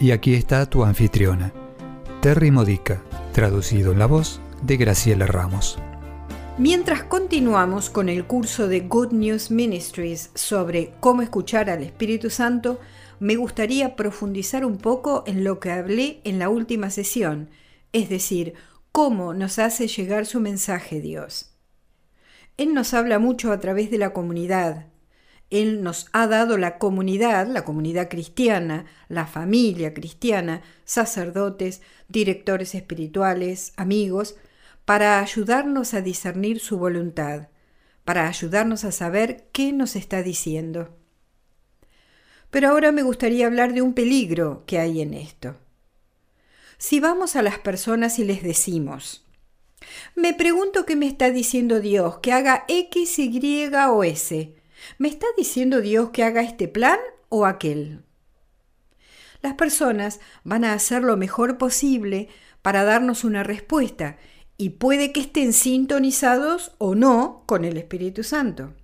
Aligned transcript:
Y 0.00 0.12
aquí 0.12 0.34
está 0.34 0.66
tu 0.66 0.84
anfitriona, 0.84 1.52
Terry 2.22 2.52
Modica, 2.52 3.02
traducido 3.32 3.90
en 3.90 3.98
la 3.98 4.06
voz 4.06 4.40
de 4.62 4.76
Graciela 4.76 5.26
Ramos. 5.26 5.76
Mientras 6.56 7.02
continuamos 7.02 7.90
con 7.90 8.08
el 8.08 8.24
curso 8.24 8.68
de 8.68 8.80
Good 8.80 9.12
News 9.12 9.50
Ministries 9.50 10.30
sobre 10.34 10.92
cómo 11.00 11.22
escuchar 11.22 11.68
al 11.68 11.82
Espíritu 11.82 12.30
Santo, 12.30 12.78
me 13.18 13.34
gustaría 13.34 13.96
profundizar 13.96 14.64
un 14.64 14.76
poco 14.76 15.24
en 15.26 15.42
lo 15.42 15.58
que 15.58 15.72
hablé 15.72 16.20
en 16.22 16.38
la 16.38 16.48
última 16.48 16.90
sesión, 16.90 17.50
es 17.92 18.08
decir, 18.08 18.54
cómo 18.92 19.34
nos 19.34 19.58
hace 19.58 19.88
llegar 19.88 20.26
su 20.26 20.38
mensaje 20.38 21.00
Dios. 21.00 21.56
Él 22.56 22.72
nos 22.72 22.94
habla 22.94 23.18
mucho 23.18 23.50
a 23.50 23.58
través 23.58 23.90
de 23.90 23.98
la 23.98 24.12
comunidad, 24.12 24.86
él 25.50 25.82
nos 25.82 26.08
ha 26.12 26.26
dado 26.26 26.58
la 26.58 26.78
comunidad, 26.78 27.46
la 27.48 27.64
comunidad 27.64 28.08
cristiana, 28.08 28.84
la 29.08 29.26
familia 29.26 29.94
cristiana, 29.94 30.62
sacerdotes, 30.84 31.80
directores 32.08 32.74
espirituales, 32.74 33.72
amigos, 33.76 34.36
para 34.84 35.20
ayudarnos 35.20 35.94
a 35.94 36.02
discernir 36.02 36.60
su 36.60 36.78
voluntad, 36.78 37.48
para 38.04 38.28
ayudarnos 38.28 38.84
a 38.84 38.92
saber 38.92 39.48
qué 39.52 39.72
nos 39.72 39.96
está 39.96 40.22
diciendo. 40.22 40.94
Pero 42.50 42.68
ahora 42.68 42.92
me 42.92 43.02
gustaría 43.02 43.46
hablar 43.46 43.72
de 43.72 43.82
un 43.82 43.94
peligro 43.94 44.64
que 44.66 44.78
hay 44.78 45.00
en 45.00 45.14
esto. 45.14 45.56
Si 46.78 47.00
vamos 47.00 47.36
a 47.36 47.42
las 47.42 47.58
personas 47.58 48.18
y 48.18 48.24
les 48.24 48.42
decimos, 48.42 49.26
me 50.14 50.34
pregunto 50.34 50.86
qué 50.86 50.96
me 50.96 51.06
está 51.06 51.30
diciendo 51.30 51.80
Dios, 51.80 52.18
que 52.18 52.32
haga 52.32 52.64
X, 52.68 53.18
Y 53.18 53.70
o 53.74 54.04
S, 54.04 54.57
¿Me 54.98 55.08
está 55.08 55.26
diciendo 55.36 55.80
Dios 55.80 56.10
que 56.10 56.24
haga 56.24 56.42
este 56.42 56.68
plan 56.68 56.98
o 57.28 57.46
aquel? 57.46 58.02
Las 59.42 59.54
personas 59.54 60.20
van 60.44 60.64
a 60.64 60.72
hacer 60.72 61.02
lo 61.02 61.16
mejor 61.16 61.58
posible 61.58 62.28
para 62.62 62.84
darnos 62.84 63.24
una 63.24 63.44
respuesta 63.44 64.18
y 64.56 64.70
puede 64.70 65.12
que 65.12 65.20
estén 65.20 65.52
sintonizados 65.52 66.72
o 66.78 66.94
no 66.94 67.44
con 67.46 67.64
el 67.64 67.76
Espíritu 67.76 68.24
Santo. 68.24 68.74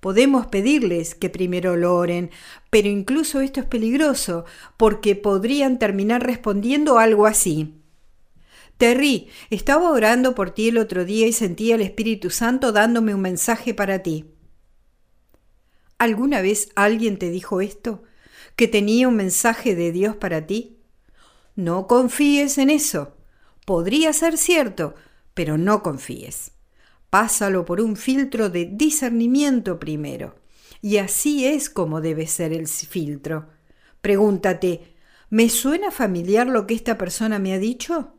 Podemos 0.00 0.46
pedirles 0.46 1.14
que 1.14 1.30
primero 1.30 1.76
lo 1.76 1.96
oren, 1.96 2.30
pero 2.70 2.88
incluso 2.88 3.40
esto 3.40 3.60
es 3.60 3.66
peligroso 3.66 4.44
porque 4.76 5.16
podrían 5.16 5.78
terminar 5.78 6.22
respondiendo 6.24 6.98
algo 6.98 7.26
así. 7.26 7.74
Terry, 8.76 9.28
estaba 9.48 9.90
orando 9.90 10.34
por 10.34 10.50
ti 10.50 10.68
el 10.68 10.76
otro 10.76 11.06
día 11.06 11.26
y 11.26 11.32
sentía 11.32 11.76
el 11.76 11.80
Espíritu 11.80 12.28
Santo 12.28 12.72
dándome 12.72 13.14
un 13.14 13.22
mensaje 13.22 13.72
para 13.72 14.02
ti. 14.02 14.35
¿Alguna 15.98 16.42
vez 16.42 16.68
alguien 16.74 17.18
te 17.18 17.30
dijo 17.30 17.60
esto? 17.62 18.02
¿Que 18.54 18.68
tenía 18.68 19.08
un 19.08 19.16
mensaje 19.16 19.74
de 19.74 19.92
Dios 19.92 20.16
para 20.16 20.46
ti? 20.46 20.78
No 21.54 21.86
confíes 21.86 22.58
en 22.58 22.68
eso. 22.68 23.16
Podría 23.64 24.12
ser 24.12 24.36
cierto, 24.36 24.94
pero 25.32 25.56
no 25.56 25.82
confíes. 25.82 26.52
Pásalo 27.08 27.64
por 27.64 27.80
un 27.80 27.96
filtro 27.96 28.50
de 28.50 28.66
discernimiento 28.66 29.80
primero. 29.80 30.36
Y 30.82 30.98
así 30.98 31.46
es 31.46 31.70
como 31.70 32.02
debe 32.02 32.26
ser 32.26 32.52
el 32.52 32.68
filtro. 32.68 33.48
Pregúntate, 34.02 34.94
¿me 35.30 35.48
suena 35.48 35.90
familiar 35.90 36.46
lo 36.46 36.66
que 36.66 36.74
esta 36.74 36.98
persona 36.98 37.38
me 37.38 37.54
ha 37.54 37.58
dicho? 37.58 38.12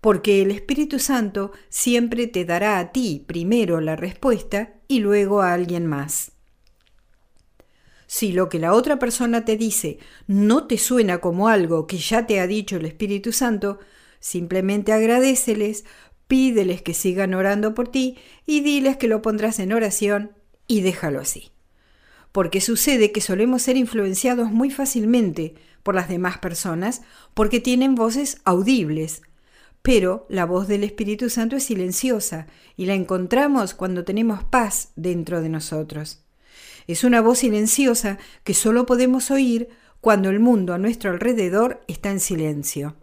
Porque 0.00 0.40
el 0.40 0.50
Espíritu 0.50 0.98
Santo 0.98 1.52
siempre 1.68 2.26
te 2.26 2.46
dará 2.46 2.78
a 2.78 2.90
ti 2.90 3.22
primero 3.26 3.82
la 3.82 3.96
respuesta 3.96 4.74
y 4.88 5.00
luego 5.00 5.42
a 5.42 5.52
alguien 5.52 5.86
más. 5.86 6.32
Si 8.14 8.30
lo 8.30 8.50
que 8.50 8.58
la 8.58 8.74
otra 8.74 8.98
persona 8.98 9.46
te 9.46 9.56
dice 9.56 9.98
no 10.26 10.66
te 10.66 10.76
suena 10.76 11.16
como 11.16 11.48
algo 11.48 11.86
que 11.86 11.96
ya 11.96 12.26
te 12.26 12.40
ha 12.40 12.46
dicho 12.46 12.76
el 12.76 12.84
Espíritu 12.84 13.32
Santo, 13.32 13.78
simplemente 14.20 14.92
agradeceles, 14.92 15.86
pídeles 16.28 16.82
que 16.82 16.92
sigan 16.92 17.32
orando 17.32 17.74
por 17.74 17.88
ti 17.88 18.18
y 18.44 18.60
diles 18.60 18.98
que 18.98 19.08
lo 19.08 19.22
pondrás 19.22 19.58
en 19.60 19.72
oración 19.72 20.32
y 20.66 20.82
déjalo 20.82 21.20
así. 21.20 21.52
Porque 22.32 22.60
sucede 22.60 23.12
que 23.12 23.22
solemos 23.22 23.62
ser 23.62 23.78
influenciados 23.78 24.50
muy 24.50 24.70
fácilmente 24.70 25.54
por 25.82 25.94
las 25.94 26.10
demás 26.10 26.36
personas 26.36 27.00
porque 27.32 27.60
tienen 27.60 27.94
voces 27.94 28.42
audibles, 28.44 29.22
pero 29.80 30.26
la 30.28 30.44
voz 30.44 30.68
del 30.68 30.84
Espíritu 30.84 31.30
Santo 31.30 31.56
es 31.56 31.64
silenciosa 31.64 32.46
y 32.76 32.84
la 32.84 32.92
encontramos 32.92 33.72
cuando 33.72 34.04
tenemos 34.04 34.44
paz 34.44 34.90
dentro 34.96 35.40
de 35.40 35.48
nosotros. 35.48 36.21
Es 36.86 37.04
una 37.04 37.20
voz 37.20 37.40
silenciosa 37.40 38.18
que 38.44 38.54
solo 38.54 38.86
podemos 38.86 39.30
oír 39.30 39.68
cuando 40.00 40.30
el 40.30 40.40
mundo 40.40 40.74
a 40.74 40.78
nuestro 40.78 41.10
alrededor 41.10 41.82
está 41.86 42.10
en 42.10 42.20
silencio. 42.20 42.96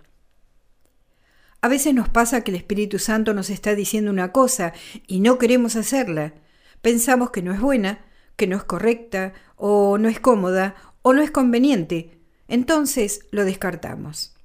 A 1.62 1.67
veces 1.67 1.94
nos 1.94 2.09
pasa 2.09 2.41
que 2.41 2.51
el 2.51 2.57
Espíritu 2.57 3.00
Santo 3.00 3.34
nos 3.34 3.50
está 3.50 3.75
diciendo 3.75 4.12
una 4.12 4.31
cosa 4.31 4.73
y 5.07 5.19
no 5.19 5.38
queremos 5.38 5.75
hacerla. 5.75 6.34
Pensamos 6.81 7.31
que 7.31 7.41
no 7.41 7.53
es 7.53 7.59
buena, 7.59 8.06
que 8.38 8.47
no 8.47 8.56
es 8.56 8.63
correcta, 8.63 9.34
o 9.57 9.97
no 9.97 10.07
es 10.07 10.19
cómoda, 10.19 10.75
o 11.01 11.13
no 11.13 11.22
es 11.22 11.31
conveniente. 11.31 12.19
Entonces 12.47 13.25
lo 13.31 13.44
descartamos. 13.44 14.35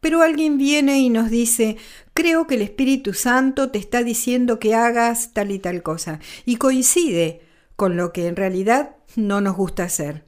Pero 0.00 0.22
alguien 0.22 0.56
viene 0.56 0.98
y 0.98 1.10
nos 1.10 1.30
dice, 1.30 1.76
creo 2.14 2.46
que 2.46 2.54
el 2.54 2.62
Espíritu 2.62 3.12
Santo 3.12 3.70
te 3.70 3.78
está 3.78 4.02
diciendo 4.02 4.58
que 4.58 4.74
hagas 4.74 5.34
tal 5.34 5.50
y 5.50 5.58
tal 5.58 5.82
cosa. 5.82 6.20
Y 6.46 6.56
coincide, 6.56 7.42
con 7.80 7.96
lo 7.96 8.12
que 8.12 8.26
en 8.26 8.36
realidad 8.36 8.96
no 9.16 9.40
nos 9.40 9.56
gusta 9.56 9.84
hacer. 9.84 10.26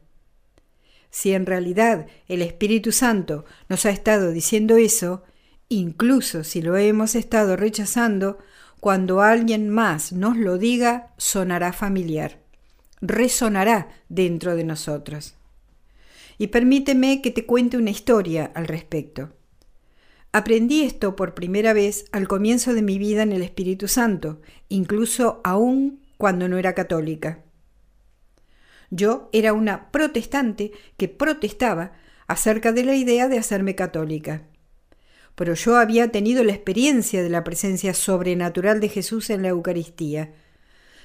Si 1.11 1.35
en 1.35 1.45
realidad 1.45 2.07
el 2.27 2.41
Espíritu 2.41 2.93
Santo 2.93 3.45
nos 3.69 3.85
ha 3.85 3.91
estado 3.91 4.31
diciendo 4.31 4.79
eso, 4.79 5.23
incluso 5.69 6.45
si 6.45 6.63
lo 6.63 6.79
hemos 6.79 7.15
estado 7.15 7.57
rechazando, 7.57 8.39
cuando 8.81 9.21
alguien 9.21 9.69
más 9.69 10.15
nos 10.15 10.39
lo 10.39 10.57
diga, 10.57 11.13
sonará 11.19 11.75
familiar, 11.75 12.39
resonará 13.03 13.91
dentro 14.09 14.57
de 14.57 14.65
nosotros. 14.65 15.35
Y 16.39 16.47
permíteme 16.47 17.21
que 17.21 17.33
te 17.33 17.45
cuente 17.45 17.77
una 17.77 17.91
historia 17.91 18.51
al 18.55 18.67
respecto. 18.67 19.29
Aprendí 20.33 20.85
esto 20.85 21.17
por 21.17 21.35
primera 21.35 21.75
vez 21.75 22.07
al 22.13 22.29
comienzo 22.29 22.73
de 22.73 22.81
mi 22.81 22.97
vida 22.97 23.23
en 23.23 23.33
el 23.33 23.43
Espíritu 23.43 23.89
Santo, 23.89 24.41
incluso 24.71 25.43
aún 25.45 26.02
cuando 26.23 26.49
no 26.49 26.57
era 26.57 26.73
católica. 26.73 27.41
Yo 28.91 29.29
era 29.33 29.53
una 29.53 29.91
protestante 29.91 30.71
que 30.97 31.09
protestaba 31.09 31.95
acerca 32.29 32.71
de 32.71 32.85
la 32.85 32.95
idea 32.95 33.27
de 33.27 33.39
hacerme 33.39 33.75
católica. 33.75 34.47
Pero 35.35 35.55
yo 35.55 35.75
había 35.75 36.13
tenido 36.13 36.45
la 36.45 36.53
experiencia 36.53 37.25
de 37.25 37.29
la 37.29 37.43
presencia 37.43 37.93
sobrenatural 37.93 38.79
de 38.79 38.89
Jesús 38.89 39.31
en 39.31 39.43
la 39.43 39.49
Eucaristía. 39.49 40.33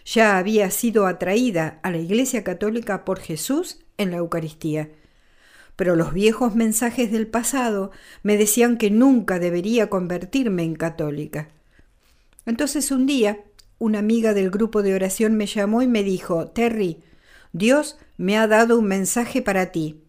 Ya 0.06 0.38
había 0.38 0.70
sido 0.70 1.08
atraída 1.08 1.80
a 1.82 1.90
la 1.90 1.98
Iglesia 1.98 2.44
Católica 2.44 3.04
por 3.04 3.20
Jesús 3.20 3.80
en 3.98 4.12
la 4.12 4.18
Eucaristía. 4.18 4.92
Pero 5.76 5.96
los 5.96 6.14
viejos 6.14 6.54
mensajes 6.54 7.12
del 7.12 7.26
pasado 7.26 7.90
me 8.22 8.38
decían 8.38 8.78
que 8.78 8.92
nunca 8.92 9.40
debería 9.40 9.90
convertirme 9.90 10.62
en 10.62 10.76
católica. 10.76 11.50
Entonces 12.46 12.92
un 12.92 13.08
día 13.08 13.40
una 13.80 14.00
amiga 14.00 14.34
del 14.34 14.50
grupo 14.50 14.82
de 14.82 14.96
oración 14.96 15.36
me 15.36 15.46
llamó 15.46 15.82
y 15.82 15.88
me 15.88 16.04
dijo, 16.04 16.48
Terry, 16.48 17.04
Dios 17.54 17.98
me 18.18 18.38
ha 18.38 18.48
dado 18.48 18.80
un 18.80 18.86
mensaje 18.86 19.42
para 19.42 19.72
ti. 19.72 20.04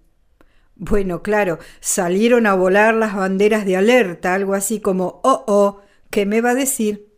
Bueno, 0.74 1.22
claro, 1.22 1.58
salieron 1.80 2.46
a 2.46 2.54
volar 2.54 2.94
las 2.94 3.14
banderas 3.14 3.66
de 3.66 3.76
alerta, 3.76 4.34
algo 4.34 4.54
así 4.54 4.80
como, 4.80 5.20
oh, 5.24 5.44
oh, 5.46 5.80
¿qué 6.10 6.24
me 6.24 6.40
va 6.40 6.50
a 6.50 6.54
decir? 6.54 7.08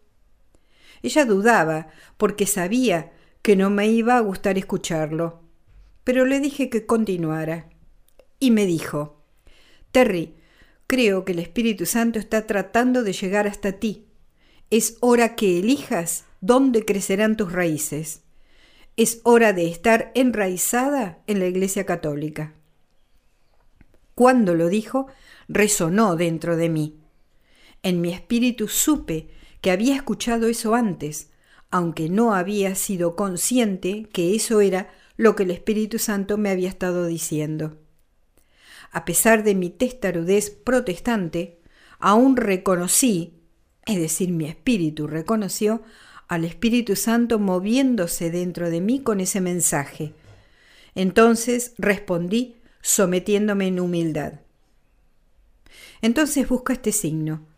Ella 1.03 1.25
dudaba, 1.25 1.89
porque 2.17 2.47
sabía 2.47 3.13
que 3.43 3.57
no 3.57 3.71
me 3.71 3.89
iba 3.89 4.17
a 4.17 4.21
gustar 4.21 4.59
escucharlo. 4.59 5.43
Pero 6.05 6.25
le 6.25 6.41
dije 6.41 6.71
que 6.71 6.87
continuara. 6.87 7.69
Y 8.39 8.51
me 8.51 8.67
dijo, 8.67 9.23
Terry, 9.93 10.35
creo 10.87 11.25
que 11.25 11.33
el 11.33 11.39
Espíritu 11.39 11.87
Santo 11.87 12.19
está 12.19 12.47
tratando 12.47 13.03
de 13.03 13.13
llegar 13.13 13.47
hasta 13.47 13.73
ti. 13.73 14.07
Es 14.71 14.97
hora 15.01 15.37
que 15.37 15.59
elijas 15.59 16.25
dónde 16.41 16.85
crecerán 16.85 17.37
tus 17.37 17.53
raíces. 17.53 18.23
Es 18.97 19.21
hora 19.25 19.53
de 19.53 19.69
estar 19.69 20.11
enraizada 20.15 21.19
en 21.27 21.39
la 21.41 21.47
Iglesia 21.47 21.87
Católica. 21.87 22.55
cuando 24.15 24.55
lo 24.55 24.69
dijo, 24.69 25.07
resonó 25.49 26.15
dentro 26.15 26.59
de 26.59 26.69
mí. 26.69 27.01
En 27.83 28.03
mi 28.03 28.13
espíritu 28.13 28.69
supe 28.69 29.29
que 29.63 29.71
había 29.71 29.97
escuchado 29.97 30.47
eso 30.49 30.75
antes, 30.75 31.31
aunque 31.71 32.11
no 32.11 32.35
había 32.35 32.75
sido 32.75 33.17
consciente 33.17 34.09
que 34.13 34.35
eso 34.35 34.61
era 34.61 34.91
lo 35.17 35.37
que 35.37 35.45
el 35.45 35.51
Espíritu 35.51 35.99
Santo 35.99 36.37
me 36.37 36.51
había 36.51 36.69
estado 36.69 37.07
diciendo. 37.07 37.79
A 38.91 39.05
pesar 39.07 39.43
de 39.43 39.55
mi 39.55 39.71
testarudez 39.71 40.51
protestante, 40.51 41.61
aún 41.99 42.37
reconocí, 42.37 43.41
es 43.87 43.99
decir, 43.99 44.33
mi 44.33 44.47
espíritu 44.47 45.07
reconoció, 45.07 45.83
al 46.31 46.45
Espíritu 46.45 46.95
Santo 46.95 47.41
moviéndose 47.41 48.31
dentro 48.31 48.71
de 48.71 48.81
mí 48.81 49.01
con 49.01 49.19
ese 49.19 49.41
mensaje. 49.41 50.15
Entonces 50.95 51.75
respondí 51.77 52.55
sometiéndome 52.81 53.67
en 53.67 53.81
humildad. 53.81 54.35
Entonces 56.01 56.49
busca 56.49 56.73
este 56.73 56.93
signo, 56.93 57.49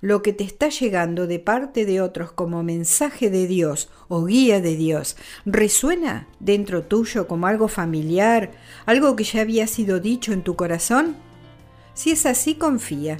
lo 0.00 0.22
que 0.22 0.32
te 0.32 0.42
está 0.42 0.70
llegando 0.70 1.28
de 1.28 1.38
parte 1.38 1.86
de 1.86 2.00
otros 2.00 2.32
como 2.32 2.64
mensaje 2.64 3.30
de 3.30 3.46
Dios 3.46 3.90
o 4.08 4.24
guía 4.24 4.60
de 4.60 4.74
Dios 4.74 5.16
resuena 5.44 6.26
dentro 6.40 6.82
tuyo 6.82 7.28
como 7.28 7.46
algo 7.46 7.68
familiar, 7.68 8.50
algo 8.86 9.14
que 9.14 9.22
ya 9.22 9.42
había 9.42 9.68
sido 9.68 10.00
dicho 10.00 10.32
en 10.32 10.42
tu 10.42 10.56
corazón? 10.56 11.14
Si 11.94 12.10
es 12.10 12.26
así, 12.26 12.56
confía. 12.56 13.18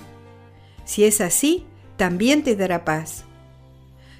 Si 0.85 1.05
es 1.05 1.20
así, 1.20 1.64
también 1.97 2.43
te 2.43 2.56
dará 2.56 2.85
paz. 2.85 3.25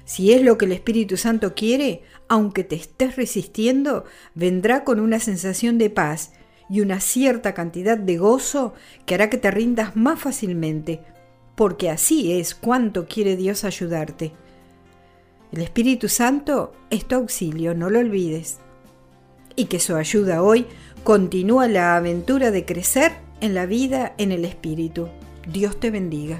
Si 0.07 0.31
es 0.31 0.41
lo 0.41 0.57
que 0.57 0.63
el 0.63 0.71
Espíritu 0.71 1.17
Santo 1.17 1.53
quiere, 1.53 2.01
aunque 2.29 2.63
te 2.63 2.75
estés 2.75 3.17
resistiendo, 3.17 4.05
vendrá 4.35 4.85
con 4.85 5.01
una 5.01 5.19
sensación 5.19 5.77
de 5.77 5.89
paz 5.89 6.31
y 6.69 6.79
una 6.79 7.01
cierta 7.01 7.53
cantidad 7.53 7.97
de 7.97 8.17
gozo 8.17 8.73
que 9.05 9.15
hará 9.15 9.29
que 9.29 9.37
te 9.37 9.51
rindas 9.51 9.97
más 9.97 10.17
fácilmente, 10.17 11.01
porque 11.55 11.89
así 11.89 12.31
es 12.39 12.55
cuanto 12.55 13.05
quiere 13.05 13.35
Dios 13.35 13.65
ayudarte. 13.65 14.31
El 15.51 15.61
Espíritu 15.61 16.07
Santo 16.07 16.71
es 16.89 17.05
tu 17.05 17.15
auxilio, 17.15 17.75
no 17.75 17.89
lo 17.89 17.99
olvides. 17.99 18.59
Y 19.57 19.65
que 19.65 19.81
su 19.81 19.93
ayuda 19.97 20.41
hoy 20.41 20.67
continúa 21.03 21.67
la 21.67 21.97
aventura 21.97 22.51
de 22.51 22.63
crecer 22.63 23.11
en 23.41 23.53
la 23.53 23.65
vida 23.65 24.15
en 24.17 24.31
el 24.31 24.45
Espíritu. 24.45 25.09
Dios 25.51 25.77
te 25.81 25.91
bendiga. 25.91 26.39